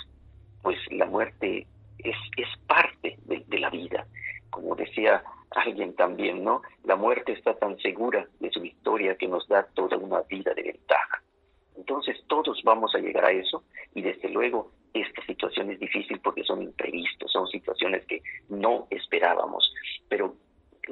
pues 0.61 0.77
la 0.91 1.05
muerte 1.05 1.65
es, 1.99 2.15
es 2.37 2.47
parte 2.67 3.17
de, 3.25 3.43
de 3.47 3.59
la 3.59 3.69
vida. 3.69 4.05
Como 4.49 4.75
decía 4.75 5.23
alguien 5.51 5.95
también, 5.95 6.43
¿no? 6.43 6.61
La 6.83 6.95
muerte 6.95 7.31
está 7.31 7.57
tan 7.57 7.77
segura 7.79 8.27
de 8.39 8.51
su 8.51 8.59
victoria 8.59 9.15
que 9.15 9.27
nos 9.27 9.47
da 9.47 9.63
toda 9.73 9.97
una 9.97 10.21
vida 10.21 10.53
de 10.53 10.63
ventaja. 10.63 11.21
Entonces 11.77 12.17
todos 12.27 12.61
vamos 12.63 12.93
a 12.95 12.99
llegar 12.99 13.25
a 13.25 13.31
eso 13.31 13.63
y 13.93 14.01
desde 14.01 14.29
luego 14.29 14.71
esta 14.95 15.25
situación 15.25 15.71
es 15.71 15.79
difícil 15.79 16.19
porque 16.19 16.43
son 16.43 16.61
imprevistos, 16.61 17.31
son 17.31 17.47
situaciones 17.47 18.05
que 18.05 18.21
no 18.49 18.87
esperábamos, 18.89 19.73
pero 20.07 20.35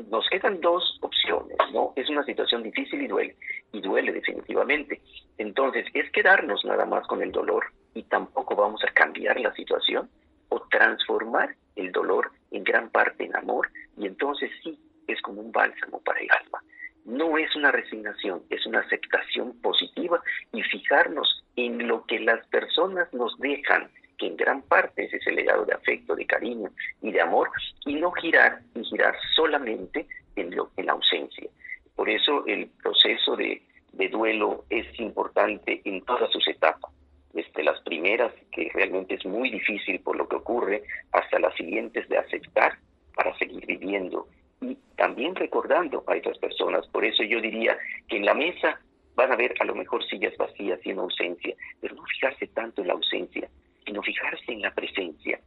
nos 0.10 0.27
quedan 0.29 0.60
dos 0.60 0.98
opciones, 1.01 1.55
¿no? 1.72 1.93
Es 1.95 2.10
una 2.10 2.24
situación 2.24 2.63
difícil 2.63 3.01
y 3.01 3.07
duele, 3.07 3.36
y 3.72 3.81
duele 3.81 4.12
definitivamente. 4.12 5.01
Entonces, 5.38 5.86
es 5.93 6.12
quedarnos 6.12 6.65
nada 6.65 6.86
más 6.86 7.05
con 7.07 7.22
el 7.22 7.31
dolor 7.31 7.65
y 7.93 8.03
tampoco 8.03 8.55
vamos 8.55 8.83
a 8.83 8.91
cambiar 8.91 9.39
la 9.39 9.53
situación 9.53 10.10
o 10.50 10.60
transformar 10.69 11.55
el 11.75 11.91
dolor 11.91 12.31
en 12.51 12.63
gran 12.63 12.89
parte 12.89 13.24
en 13.25 13.36
amor 13.36 13.69
y 13.98 14.05
entonces 14.05 14.51
sí 14.63 14.77
es 15.07 15.22
como 15.22 15.41
un 15.41 15.51
bálsamo 15.51 16.01
para 16.01 16.19
el 16.19 16.27
alma. 16.31 16.62
No 17.05 17.38
es 17.38 17.55
una 17.55 17.72
resignación, 17.72 18.43
es 18.50 18.65
una 18.65 18.79
aceptación 18.79 19.60
positiva 19.62 20.22
y 20.51 20.62
fijarnos 20.63 21.43
en 21.55 21.88
lo 21.88 22.05
que 22.05 22.19
las 22.19 22.45
personas 22.48 23.13
nos 23.13 23.38
dejan 23.39 23.89
que 24.17 24.27
en 24.27 24.38
gran 24.38 24.62
parte 24.62 25.05
es 25.05 25.13
ese 25.13 25.31
legado 25.31 25.65
de 25.65 25.74
afecto, 25.74 26.15
de 26.15 26.25
cariño 26.25 26.69
y 27.01 27.12
de 27.12 27.22
amor, 27.22 27.50
y 27.86 27.95
no 27.95 28.12
girar, 28.12 28.62
y 28.75 28.83
girar 28.86 29.15
solamente 29.36 30.07
en, 30.36 30.55
lo, 30.55 30.72
en 30.77 30.86
la 30.86 30.93
ausencia. 30.93 31.50
Por 31.95 32.10
eso 32.10 32.45
el 32.48 32.69
proceso 32.81 33.36
de, 33.36 33.62
de 33.93 34.10
duelo 34.10 34.65
es 34.69 34.88
importante 35.00 35.81
en 35.86 36.03
todas 36.05 36.31
sus 36.31 36.48
etapas 36.48 36.91
desde 37.33 37.63
las 37.63 37.81
primeras, 37.81 38.31
que 38.51 38.69
realmente 38.74 39.15
es 39.15 39.25
muy 39.25 39.50
difícil 39.50 40.00
por 40.01 40.15
lo 40.15 40.27
que 40.27 40.36
ocurre, 40.36 40.83
hasta 41.12 41.39
las 41.39 41.55
siguientes 41.55 42.07
de 42.07 42.17
aceptar 42.17 42.77
para 43.15 43.36
seguir 43.38 43.65
viviendo 43.65 44.27
y 44.63 44.77
también 44.96 45.36
recordando 45.36 46.03
a 46.08 46.15
esas 46.15 46.38
personas. 46.38 46.88
Por 46.88 47.05
eso 47.05 47.24
yo 47.24 47.41
diría 47.41 47.77
que 48.08 48.17
en 48.17 48.25
la 48.25 48.34
mesa 48.34 48.79
van 49.15 49.32
a 49.32 49.36
ver 49.36 49.53
a 49.60 49.65
lo 49.65 49.75
mejor 49.75 50.03
sillas 50.05 50.36
vacías 50.38 50.79
y 50.84 50.89
en 50.89 51.00
ausencia, 51.00 51.55
pero 51.79 51.96
no 51.96 52.03
fijarse 52.05 52.48
tanto 52.48 52.82
en 52.82 52.88
la 52.88 52.93
ausencia, 52.93 53.50
sino 53.86 54.01
fijarse 54.01 54.51
en 54.51 54.62
la 54.62 54.74
presencia, 54.74 55.39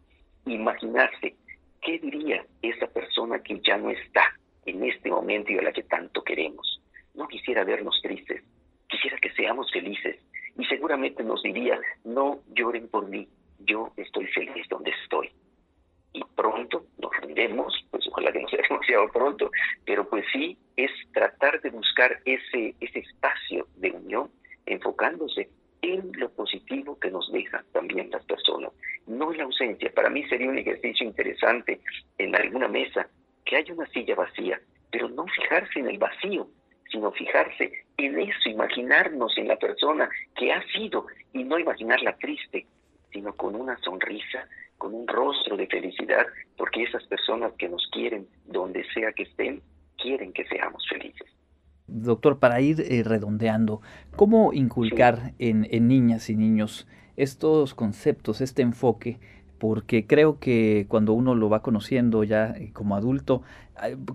imaginarse 0.47 1.35
qué 1.83 1.99
diría 1.99 2.45
esa 2.63 2.87
persona 2.87 3.41
que 3.41 3.61
ya 3.61 3.77
no 3.77 3.91
está 3.91 4.33
en 4.67 4.85
este 4.85 5.11
momento 5.11 5.53
y 5.53 5.59
a 5.59 5.63
la 5.63 5.73
que 5.73 5.85
tanto 5.85 6.23
queremos. 6.23 6.81
No 7.15 7.27
quisiera 7.29 7.65
vernos 7.65 8.01
tristes, 8.03 8.43
quisiera 8.89 9.19
que 9.19 9.33
seamos 9.33 9.71
felices 9.73 10.17
y 10.59 10.65
seguramente 10.67 11.23
nos 11.23 11.43
diría, 11.43 11.79
no 12.05 12.41
lloren 12.55 12.89
por 12.89 13.09
mí, 13.09 13.29
demasiado 18.97 19.09
pronto, 19.09 19.51
pero 19.85 20.09
pues 20.09 20.25
sí 20.33 20.57
es 20.77 20.91
tratar 21.13 21.61
de 21.61 21.71
buscar 21.71 22.21
ese, 22.25 22.75
ese 22.81 22.99
espacio 23.01 23.67
de 23.77 23.91
unión 23.91 24.31
enfocándose 24.67 25.49
en 25.83 26.11
lo 26.15 26.31
positivo 26.31 26.99
que 26.99 27.11
nos 27.11 27.31
dejan 27.33 27.65
también 27.73 28.11
las 28.11 28.25
personas, 28.25 28.73
no 29.07 29.31
en 29.33 29.39
la 29.39 29.45
ausencia. 29.45 29.93
Para 29.95 30.11
mí 30.11 30.27
sería 30.29 30.49
un 30.49 30.59
ejercicio 30.59 31.07
interesante 31.07 31.81
en 32.19 32.35
alguna 32.35 32.69
mesa 32.69 33.09
que 33.45 33.57
haya 33.57 33.73
una 33.73 33.87
silla 33.87 34.15
vacía, 34.15 34.61
pero 34.91 35.09
no 35.09 35.27
fijarse 35.27 35.79
en 35.79 35.89
el 35.89 35.99
vacío, 35.99 36.49
sino 36.91 37.13
fijarse 37.13 37.85
en 37.99 38.19
eso, 38.19 38.49
imaginarnos 38.49 39.37
en 39.39 39.49
la 39.49 39.57
persona 39.57 40.09
que 40.35 40.53
ha 40.53 40.63
sido 40.73 41.07
y 41.33 41.45
no 41.45 41.59
imaginarla 41.59 42.17
triste, 42.17 42.67
sino 43.17 43.35
con 43.35 43.57
una 43.57 43.79
sonrisa, 43.79 44.47
con 44.77 44.93
un 44.93 45.09
rostro 45.09 45.57
de 45.57 45.67
felicidad, 45.69 46.27
porque 46.55 46.83
esas 46.83 47.03
personas 47.05 47.51
que 47.57 47.67
nos 47.67 47.89
quieren, 47.91 48.29
donde 48.45 48.85
sea 48.93 49.11
que 49.13 49.23
estén, 49.23 49.63
quieren 49.97 50.35
que 50.35 50.45
seamos 50.45 50.87
felices. 50.87 51.27
Doctor, 51.87 52.39
para 52.39 52.61
ir 52.61 52.81
eh, 52.81 53.03
redondeando, 53.03 53.81
¿cómo 54.17 54.53
inculcar 54.53 55.33
en, 55.39 55.67
en 55.71 55.89
niñas 55.89 56.29
y 56.29 56.37
niños 56.37 56.87
estos 57.17 57.75
conceptos, 57.75 58.43
este 58.43 58.61
enfoque 58.61 59.19
porque 59.59 60.07
creo 60.07 60.39
que 60.39 60.87
cuando 60.89 61.13
uno 61.13 61.35
lo 61.35 61.49
va 61.49 61.63
conociendo 61.63 62.25
ya 62.25 62.51
eh, 62.51 62.71
como 62.73 62.97
adulto, 62.97 63.43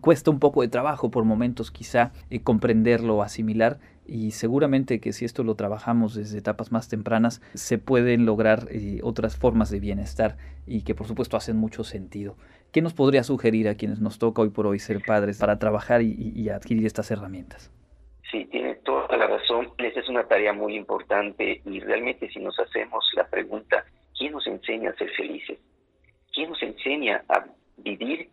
cuesta 0.02 0.32
un 0.32 0.40
poco 0.40 0.62
de 0.62 0.68
trabajo 0.68 1.12
por 1.12 1.24
momentos 1.24 1.72
quizá 1.72 2.12
eh, 2.30 2.42
comprenderlo, 2.42 3.22
asimilar, 3.22 3.80
y 4.06 4.32
seguramente 4.32 5.00
que 5.00 5.14
si 5.14 5.26
esto 5.26 5.44
lo 5.44 5.56
trabajamos 5.56 6.16
desde 6.16 6.38
etapas 6.38 6.72
más 6.72 6.90
tempranas, 6.90 7.42
se 7.54 7.78
pueden 7.78 8.26
lograr 8.26 8.68
eh, 8.70 9.00
otras 9.04 9.38
formas 9.38 9.70
de 9.70 9.80
bienestar 9.80 10.38
y 10.66 10.84
que 10.84 10.96
por 10.96 11.08
supuesto 11.08 11.38
hacen 11.38 11.58
mucho 11.58 11.84
sentido. 11.84 12.36
¿Qué 12.72 12.82
nos 12.82 12.94
podría 12.94 13.24
sugerir 13.24 13.68
a 13.70 13.76
quienes 13.76 14.02
nos 14.02 14.20
toca 14.20 14.42
hoy 14.42 14.50
por 14.50 14.68
hoy 14.68 14.80
ser 14.80 15.02
padres 15.06 15.40
para 15.40 15.60
trabajar 15.60 16.02
y, 16.02 16.50
adquirir 16.50 16.86
estas 16.86 17.12
herramientas? 17.12 17.72
Sí, 18.30 18.46
tiene 18.46 18.76
toda 18.76 19.18
la 19.18 19.28
razón. 19.28 19.70
Esa 19.78 20.00
es 20.00 20.10
una 20.10 20.24
tarea 20.24 20.54
muy 20.54 20.76
importante 20.76 21.62
y 21.66 21.80
realmente 21.82 22.30
si 22.30 22.40
nos 22.40 22.58
hacemos 22.60 23.06
la 23.16 23.28
pregunta, 23.28 23.86
¿quién 24.22 24.34
nos 24.34 24.46
enseña 24.46 24.92
a 24.92 24.96
ser 24.98 25.10
felices? 25.16 25.58
¿Quién 26.32 26.52
nos 26.52 26.62
enseña 26.62 27.24
a 27.28 27.44
vivir 27.78 28.30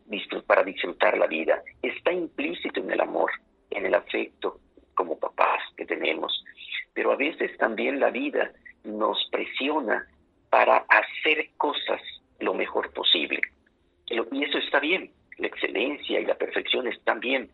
para 0.46 0.62
disfrutar 0.62 1.16
la 1.16 1.26
vida? 1.26 1.62
Está 1.80 2.12
implícito 2.12 2.80
en 2.80 2.90
el 2.90 3.00
amor, 3.00 3.30
en 3.70 3.86
el 3.86 3.94
afecto, 3.94 4.60
como 4.94 5.18
papás 5.18 5.62
que 5.78 5.86
tenemos, 5.86 6.44
pero 6.92 7.12
a 7.12 7.16
veces 7.16 7.56
también 7.56 8.00
la 8.00 8.10
vida 8.10 8.52
nos 8.84 9.16
presiona 9.30 10.06
para 10.50 10.84
hacer 10.90 11.48
cosas 11.56 12.02
lo 12.38 12.52
mejor 12.52 12.92
posible. 12.92 13.40
Y 14.10 14.44
eso 14.44 14.58
está 14.58 14.80
bien, 14.80 15.10
la 15.38 15.46
excelencia 15.46 16.20
y 16.20 16.26
la 16.26 16.34
perfección 16.34 16.86
están 16.86 17.20
bien, 17.20 17.48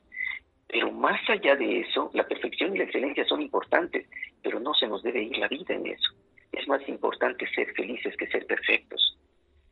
pero 0.67 0.91
más 0.91 1.21
allá 1.31 1.55
de 1.55 1.83
eso, 1.83 2.11
la 2.15 2.27
perfección 2.27 2.75
y 2.75 2.79
la 2.79 2.85
excelencia 2.85 3.25
son 3.27 3.43
importantes, 3.43 4.09
pero 4.43 4.59
no 4.59 4.75
se 4.75 4.89
nos 4.89 5.05
debe 5.05 5.23
ir 5.23 5.39
la 5.39 5.47
vida 5.47 5.75
en 5.75 5.87
eso. 5.87 6.15
Es 6.57 6.67
más 6.69 6.87
importante 6.89 7.47
ser 7.55 7.73
felices 7.75 8.17
que 8.17 8.27
ser 8.29 8.47
perfectos 8.47 9.15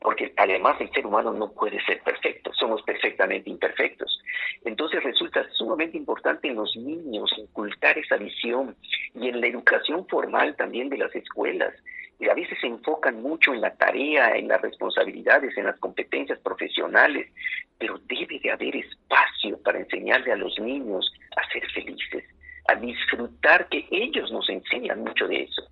porque 0.02 0.32
además 0.36 0.80
el 0.80 0.90
ser 0.90 1.06
humano 1.06 1.32
no 1.32 1.52
puede 1.52 1.82
ser 1.84 2.02
perfecto, 2.02 2.52
somos 2.54 2.82
perfectamente 2.82 3.48
imperfectos. 3.48 4.20
Entonces 4.64 5.02
resulta 5.02 5.48
sumamente 5.52 5.96
importante 5.96 6.48
en 6.48 6.56
los 6.56 6.76
niños 6.76 7.30
inculcar 7.38 7.96
esa 7.96 8.16
visión 8.16 8.76
y 9.14 9.28
en 9.28 9.40
la 9.40 9.46
educación 9.46 10.06
formal 10.08 10.56
también 10.56 10.88
de 10.88 10.98
las 10.98 11.14
escuelas. 11.14 11.72
Y 12.18 12.28
a 12.28 12.34
veces 12.34 12.58
se 12.60 12.66
enfocan 12.66 13.22
mucho 13.22 13.54
en 13.54 13.60
la 13.60 13.74
tarea, 13.74 14.36
en 14.36 14.48
las 14.48 14.60
responsabilidades, 14.60 15.56
en 15.56 15.66
las 15.66 15.78
competencias 15.78 16.38
profesionales, 16.40 17.28
pero 17.78 17.98
debe 18.06 18.38
de 18.40 18.50
haber 18.50 18.76
espacio 18.76 19.60
para 19.62 19.78
enseñarle 19.78 20.32
a 20.32 20.36
los 20.36 20.58
niños 20.58 21.12
a 21.36 21.48
ser 21.52 21.68
felices, 21.70 22.24
a 22.68 22.74
disfrutar, 22.74 23.68
que 23.68 23.86
ellos 23.90 24.30
nos 24.30 24.48
enseñan 24.48 25.02
mucho 25.02 25.26
de 25.26 25.42
eso 25.44 25.62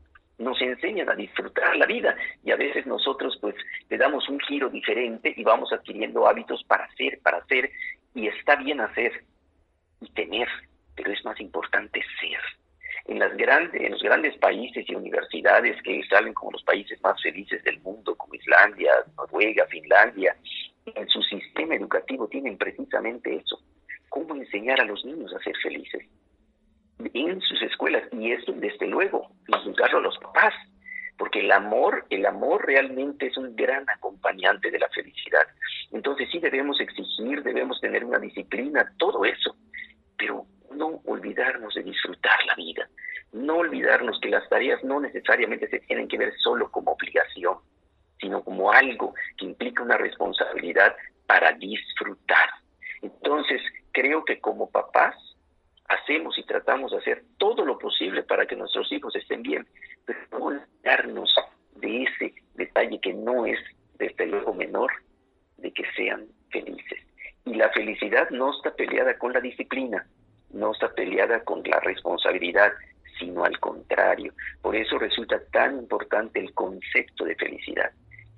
nos 0.40 0.60
enseñan 0.60 1.08
a 1.10 1.14
disfrutar 1.14 1.76
la 1.76 1.86
vida 1.86 2.16
y 2.42 2.50
a 2.50 2.56
veces 2.56 2.86
nosotros 2.86 3.38
pues 3.40 3.54
le 3.88 3.98
damos 3.98 4.28
un 4.28 4.40
giro 4.40 4.68
diferente 4.70 5.32
y 5.36 5.44
vamos 5.44 5.72
adquiriendo 5.72 6.26
hábitos 6.26 6.64
para 6.64 6.84
hacer, 6.84 7.20
para 7.22 7.38
hacer 7.38 7.70
y 8.14 8.26
está 8.26 8.56
bien 8.56 8.80
hacer 8.80 9.24
y 10.00 10.10
tener, 10.12 10.48
pero 10.96 11.12
es 11.12 11.24
más 11.24 11.38
importante 11.40 12.02
ser. 12.20 12.40
En, 13.04 13.18
las 13.18 13.36
grandes, 13.36 13.80
en 13.80 13.92
los 13.92 14.02
grandes 14.02 14.36
países 14.38 14.88
y 14.88 14.94
universidades 14.94 15.80
que 15.82 16.02
salen 16.08 16.32
como 16.32 16.52
los 16.52 16.62
países 16.62 17.00
más 17.02 17.20
felices 17.22 17.62
del 17.64 17.78
mundo, 17.80 18.16
como 18.16 18.34
Islandia, 18.34 18.92
Noruega, 19.16 19.66
Finlandia, 19.66 20.34
en 20.86 21.08
su 21.08 21.22
sistema 21.22 21.74
educativo 21.74 22.26
tienen 22.28 22.56
precisamente 22.56 23.36
eso, 23.36 23.60
cómo 24.08 24.34
enseñar 24.34 24.80
a 24.80 24.84
los 24.84 25.04
niños 25.04 25.34
a 25.34 25.42
ser 25.42 25.56
felices 25.58 26.02
en 27.14 27.40
sus 27.40 27.62
escuelas 27.62 28.04
y 28.12 28.32
eso 28.32 28.52
desde 28.52 28.86
luego 28.86 29.30
inculcarlo 29.48 29.98
a 29.98 30.02
los 30.02 30.18
papás 30.18 30.54
porque 31.16 31.40
el 31.40 31.52
amor 31.52 32.06
el 32.10 32.24
amor 32.26 32.66
realmente 32.66 33.26
es 33.26 33.36
un 33.36 33.54
gran 33.54 33.88
acompañante 33.90 34.70
de 34.70 34.78
la 34.78 34.88
felicidad. 34.88 35.46
Entonces 35.92 36.28
sí 36.30 36.38
debemos 36.38 36.80
exigir 36.80 37.42
debemos 37.42 37.80
tener 37.80 38.04
una 38.04 38.18
disciplina 38.18 38.92
todo 38.98 39.24
eso 39.24 39.56
pero 40.16 40.46
no 40.72 41.00
olvidarnos 41.06 41.74
de 41.74 41.82
disfrutar 41.82 42.44
la 42.46 42.54
vida 42.54 42.88
no 43.32 43.58
olvidarnos 43.58 44.18
que 44.20 44.28
las 44.28 44.48
tareas 44.48 44.82
no 44.82 45.00
necesariamente 45.00 45.68
se 45.68 45.80
tienen 45.80 46.08
que 46.08 46.18
ver 46.18 46.32
solo 46.38 46.70
como 46.70 46.92
obligación 46.92 47.58
sino 48.20 48.42
como 48.44 48.70
algo 48.70 49.14
que 49.36 49.46
implica 49.46 49.82
una 49.82 49.96
responsabilidad 49.96 50.94
para 51.26 51.52
disfrutar. 51.52 52.50
Entonces 53.02 53.60
creo 53.92 54.24
que 54.24 54.40
como 54.40 54.70
papás 54.70 55.14
hacemos 55.90 56.38
y 56.38 56.44
tratamos 56.44 56.92
de 56.92 56.98
hacer 56.98 57.24
todo 57.36 57.64
lo 57.64 57.78
posible 57.78 58.22
para 58.22 58.46
que 58.46 58.56
nuestros 58.56 58.90
hijos 58.92 59.14
estén 59.16 59.42
bien, 59.42 59.66
pero 60.06 60.18
no 60.30 60.38
olvidarnos 60.46 61.34
de 61.76 62.04
ese 62.04 62.34
detalle 62.54 63.00
que 63.00 63.12
no 63.12 63.44
es, 63.44 63.58
desde 63.98 64.26
luego, 64.26 64.54
menor, 64.54 64.92
de 65.58 65.72
que 65.72 65.84
sean 65.96 66.26
felices. 66.50 67.00
Y 67.44 67.54
la 67.54 67.70
felicidad 67.70 68.30
no 68.30 68.52
está 68.54 68.74
peleada 68.74 69.18
con 69.18 69.32
la 69.32 69.40
disciplina, 69.40 70.06
no 70.50 70.72
está 70.72 70.94
peleada 70.94 71.42
con 71.42 71.62
la 71.64 71.80
responsabilidad, 71.80 72.72
sino 73.18 73.44
al 73.44 73.58
contrario. 73.58 74.32
Por 74.62 74.76
eso 74.76 74.98
resulta 74.98 75.42
tan 75.52 75.78
importante 75.78 76.38
el 76.38 76.54
concepto 76.54 77.24
de 77.24 77.34
felicidad. 77.34 77.90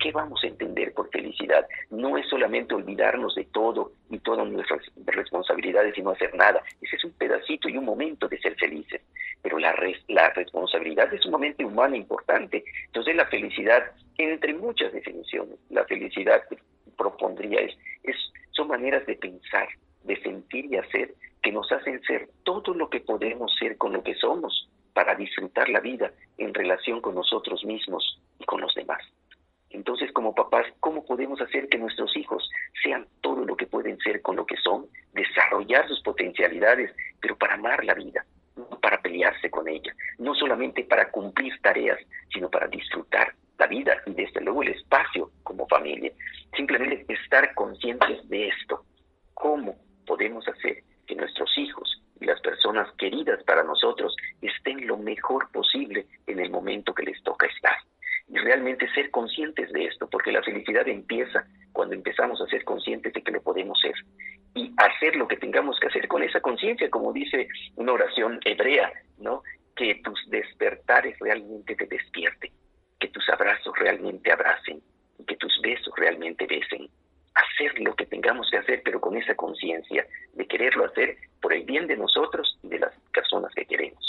¿Qué 0.03 0.11
vamos 0.11 0.43
a 0.43 0.49
entender 0.49 0.93
por 0.95 1.09
felicidad? 1.11 1.65
No 1.91 2.19
es 2.19 2.29
solamente 2.29 2.75
olvidarnos 2.75 3.37
de 3.37 3.45
todo 3.45 3.93
y 4.11 4.19
todas 4.19 4.49
nuestras 4.49 4.81
responsabilidades 5.07 5.97
y 5.97 6.03
no 6.03 6.11
hacer 6.11 6.35
nada. 6.35 6.61
Ese 6.81 6.97
es 6.97 7.05
un 7.05 7.13
pedacito 7.13 7.69
y 7.69 7.77
un 7.77 7.85
momento 7.85 8.27
de 8.27 8.37
ser 8.41 8.57
felices. 8.57 9.01
Pero 9.43 9.61
la, 9.61 9.73
la 10.09 10.31
responsabilidad 10.31 11.15
es 11.15 11.21
sumamente 11.21 11.65
humana 11.65 11.95
e 11.95 12.01
importante. 12.01 12.65
Entonces 12.87 13.15
la 13.15 13.27
felicidad, 13.27 13.93
entre 14.19 14.55
muchas 14.55 14.93
definiciones, 14.93 15.57
la 15.71 15.85
felicidad 15.85 16.43
que 16.49 16.59
propondría 16.97 17.61
es, 17.61 17.79
es, 18.03 18.17
son 18.51 18.67
maneras 18.67 19.07
de 19.07 19.15
pensar, 19.15 19.69
de 20.03 20.21
sentir 20.21 20.65
y 20.65 20.79
hacer 20.79 21.15
que 21.45 21.53
nos 21.53 21.71
hacen 21.71 22.03
ser 22.03 22.29
todo 22.43 22.75
lo 22.75 22.91
que 22.91 22.99
podemos 22.99 23.55
ser 23.57 23.79
con 23.79 23.93
lo 23.93 24.03
que 24.03 24.17
somos 24.17 24.69
para 24.95 25.15
disfrutar 25.15 25.69
la 25.69 25.79
vida 25.79 26.11
en 26.39 26.53
relación 26.53 27.01
con 27.01 27.15
nosotros 27.15 27.65
mismos 27.65 28.21
y 28.41 28.45
con 28.47 28.61
los 28.61 28.75
demás. 28.75 29.01
Entonces, 29.73 30.12
como 30.12 30.35
papás, 30.35 30.67
¿cómo 30.81 31.05
podemos 31.05 31.41
hacer 31.41 31.69
que 31.69 31.79
nuestros 31.79 32.14
hijos 32.17 32.49
sean 32.83 33.07
todo 33.21 33.45
lo 33.45 33.57
que 33.57 33.67
pueden 33.67 33.99
ser 33.99 34.21
con 34.21 34.37
lo 34.37 34.47
que 34.47 34.57
son, 34.57 34.87
desarrollar 35.12 35.88
sus 35.88 36.00
potencialidades, 36.02 36.95
pero 37.21 37.37
para 37.37 37.55
amar 37.55 37.85
la 37.85 37.95
vida, 37.95 38.25
no 38.57 38.69
para 38.81 39.00
pelearse 39.00 39.50
con 39.50 39.69
ella, 39.69 39.95
no 40.19 40.35
solamente 40.35 40.85
para 40.85 41.11
cumplir 41.11 41.59
tareas, 41.62 41.99
sino 42.33 42.50
para 42.50 42.69
disfrutar 42.69 43.35
la 43.59 43.67
vida? 43.67 43.97
y 44.07 44.12
desde 44.12 44.41
luego 44.41 44.62
el 44.62 44.71
espacio 44.71 45.31
como 45.43 45.67
familia. 45.69 46.12
Simplemente 46.57 47.07
estar 47.09 47.55
conscientes 47.55 48.29
de 48.29 48.49
esto. 48.49 48.85
¿Cómo 49.35 49.76
podemos 50.07 50.47
hacer 50.49 50.83
que 51.07 51.14
nuestros 51.14 51.57
hijos 51.57 52.02
y 52.21 52.26
las 52.26 52.41
personas 52.41 52.93
queridas 52.99 53.43
para 53.45 53.62
nosotros 53.64 54.14
estén 54.41 54.87
lo 54.87 54.97
mejor 54.99 55.50
posible 55.50 56.07
ser 58.93 59.11
conscientes 59.11 59.73
de 59.73 59.87
esto, 59.87 60.09
porque 60.09 60.33
la 60.33 60.43
felicidad 60.43 60.87
empieza 60.89 61.47
cuando 61.73 61.95
empezamos 61.95 62.41
a 62.41 62.47
ser 62.47 62.65
conscientes 62.65 63.13
de 63.13 63.23
que 63.23 63.33
lo 63.33 63.43
podemos 63.43 63.81
ser 63.81 63.95
y 64.55 64.73
hacer 64.77 65.17
lo 65.17 65.27
que 65.29 65.37
tengamos 65.37 65.79
que 65.81 65.89
hacer 65.89 66.09
con 66.09 66.23
esa 66.23 66.41
conciencia, 66.41 66.91
como 66.91 67.13
dice 67.13 67.49
una 67.77 67.93
oración 67.93 68.39
hebrea, 68.45 68.93
¿no? 69.19 69.43
Que 69.75 70.01
tus 70.05 70.19
despertares 70.29 71.19
realmente 71.21 71.75
te 71.75 71.87
despierten, 71.87 72.53
que 73.01 73.09
tus 73.09 73.29
abrazos 73.31 73.75
realmente 73.79 74.31
abracen, 74.31 74.83
que 75.27 75.37
tus 75.37 75.59
besos 75.63 75.93
realmente 75.97 76.47
besen. 76.47 76.89
Hacer 77.35 77.81
lo 77.81 77.95
que 77.95 78.05
tengamos 78.05 78.51
que 78.51 78.59
hacer, 78.59 78.83
pero 78.85 79.01
con 79.01 79.17
esa 79.17 79.35
conciencia 79.35 80.07
de 80.35 80.47
quererlo 80.47 80.85
hacer 80.85 81.17
por 81.41 81.55
el 81.55 81.63
bien 81.65 81.87
de 81.87 81.97
nosotros 81.97 82.59
y 82.63 82.69
de 82.69 82.81
las 82.81 82.95
personas 83.13 83.55
que 83.55 83.65
queremos. 83.65 84.02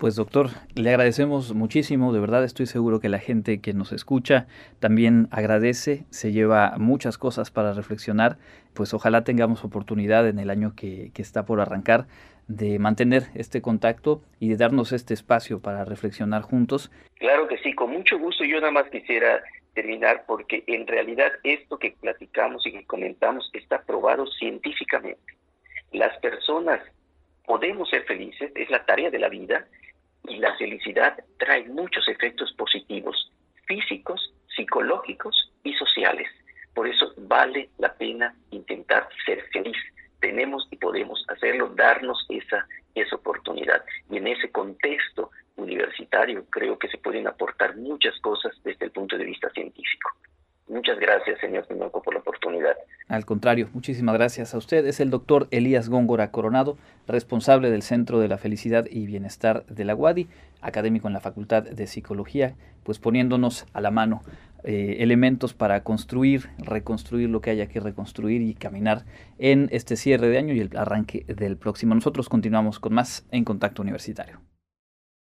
Pues 0.00 0.16
doctor, 0.16 0.48
le 0.76 0.88
agradecemos 0.88 1.52
muchísimo, 1.52 2.14
de 2.14 2.20
verdad 2.20 2.42
estoy 2.42 2.64
seguro 2.64 3.00
que 3.00 3.10
la 3.10 3.18
gente 3.18 3.60
que 3.60 3.74
nos 3.74 3.92
escucha 3.92 4.46
también 4.78 5.28
agradece, 5.30 6.06
se 6.08 6.32
lleva 6.32 6.72
muchas 6.78 7.18
cosas 7.18 7.50
para 7.50 7.74
reflexionar, 7.74 8.38
pues 8.72 8.94
ojalá 8.94 9.24
tengamos 9.24 9.62
oportunidad 9.62 10.26
en 10.26 10.38
el 10.38 10.48
año 10.48 10.72
que, 10.74 11.12
está 11.18 11.44
por 11.44 11.60
arrancar 11.60 12.06
de 12.48 12.78
mantener 12.78 13.24
este 13.34 13.60
contacto 13.60 14.22
y 14.38 14.48
de 14.48 14.56
darnos 14.56 14.92
este 14.92 15.12
espacio 15.12 15.60
para 15.60 15.84
reflexionar 15.84 16.40
juntos. 16.40 16.90
Claro 17.16 17.46
que 17.46 17.58
sí, 17.58 17.74
con 17.74 17.90
mucho 17.90 18.18
gusto. 18.18 18.42
Yo 18.42 18.58
nada 18.58 18.72
más 18.72 18.88
quisiera 18.88 19.42
terminar 19.74 20.24
porque 20.26 20.64
en 20.66 20.86
realidad 20.86 21.30
esto 21.44 21.78
que 21.78 21.94
platicamos 22.00 22.66
y 22.66 22.72
que 22.72 22.86
comentamos 22.86 23.50
está 23.52 23.82
probado 23.82 24.26
científicamente. 24.28 25.34
Las 25.92 26.16
personas 26.20 26.80
podemos 27.44 27.90
ser 27.90 28.04
felices, 28.04 28.50
es 28.54 28.70
la 28.70 28.86
tarea 28.86 29.10
de 29.10 29.18
la 29.18 29.28
vida, 29.28 29.66
y 30.28 30.36
la 30.36 30.56
felicidad 30.56 31.16
trae 31.38 31.68
muchos 31.68 32.06
efectos 32.08 32.52
positivos, 32.52 33.30
físicos, 33.66 34.32
psicológicos 34.54 35.52
y 35.64 35.72
sociales. 35.74 36.28
Por 36.74 36.88
eso 36.88 37.12
vale 37.16 37.70
la 37.78 37.92
pena 37.94 38.34
intentar 38.50 39.08
ser 39.24 39.42
feliz. 39.52 39.76
Tenemos 40.20 40.68
y 40.70 40.76
podemos 40.76 41.24
hacerlo, 41.28 41.68
darnos 41.74 42.26
esa, 42.28 42.66
esa 42.94 43.16
oportunidad. 43.16 43.84
Y 44.10 44.18
en 44.18 44.26
ese 44.26 44.50
contexto 44.50 45.30
universitario 45.56 46.44
creo 46.50 46.78
que 46.78 46.88
se 46.88 46.98
pueden 46.98 47.26
aportar 47.26 47.76
muchas 47.76 48.18
cosas 48.20 48.52
desde 48.64 48.86
el 48.86 48.92
punto 48.92 49.16
de 49.16 49.24
vista 49.24 49.50
científico. 49.50 50.10
Muchas 50.70 51.00
gracias, 51.00 51.40
señor 51.40 51.66
Tinoco, 51.66 52.00
por 52.00 52.14
la 52.14 52.20
oportunidad. 52.20 52.76
Al 53.08 53.24
contrario, 53.24 53.68
muchísimas 53.72 54.14
gracias 54.14 54.54
a 54.54 54.58
usted. 54.58 54.86
Es 54.86 55.00
el 55.00 55.10
doctor 55.10 55.48
Elías 55.50 55.88
Góngora 55.88 56.30
Coronado, 56.30 56.78
responsable 57.10 57.70
del 57.70 57.82
Centro 57.82 58.18
de 58.18 58.28
la 58.28 58.38
Felicidad 58.38 58.86
y 58.90 59.06
Bienestar 59.06 59.64
de 59.66 59.84
la 59.84 59.94
UADI, 59.94 60.28
académico 60.60 61.08
en 61.08 61.14
la 61.14 61.20
Facultad 61.20 61.62
de 61.62 61.86
Psicología, 61.86 62.54
pues 62.82 62.98
poniéndonos 62.98 63.66
a 63.72 63.80
la 63.80 63.90
mano 63.90 64.22
eh, 64.62 64.98
elementos 65.00 65.54
para 65.54 65.82
construir, 65.82 66.50
reconstruir 66.58 67.30
lo 67.30 67.40
que 67.40 67.50
haya 67.50 67.66
que 67.66 67.80
reconstruir 67.80 68.42
y 68.42 68.54
caminar 68.54 69.04
en 69.38 69.68
este 69.72 69.96
cierre 69.96 70.28
de 70.28 70.38
año 70.38 70.54
y 70.54 70.60
el 70.60 70.76
arranque 70.76 71.24
del 71.26 71.56
próximo. 71.56 71.94
Nosotros 71.94 72.28
continuamos 72.28 72.78
con 72.78 72.92
más 72.92 73.26
en 73.30 73.44
Contacto 73.44 73.80
Universitario. 73.80 74.40